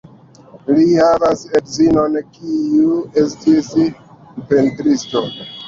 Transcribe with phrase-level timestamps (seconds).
[0.77, 5.27] Li havas edzinon, kiu estis pentristo.